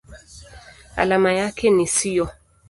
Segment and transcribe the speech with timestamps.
[0.95, 2.29] Alama yake ni SiO.